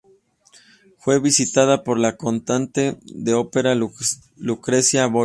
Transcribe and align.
Fue 0.97 1.19
visitada 1.19 1.83
por 1.83 1.99
la 1.99 2.17
cantante 2.17 2.97
de 3.05 3.35
ópera 3.35 3.75
Lucrecia 4.35 5.05
Bori. 5.05 5.19